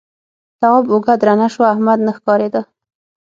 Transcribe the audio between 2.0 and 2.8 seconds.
نه ښکارېده.